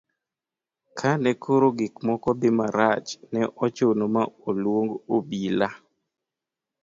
kane 0.97 1.31
koro 1.43 1.67
gik 1.77 1.95
moko 2.07 2.29
dhi 2.39 2.49
marach, 2.57 3.09
ne 3.33 3.41
ochuno 3.63 4.05
ma 4.15 4.23
oluong 4.47 4.89
obila 5.15 5.69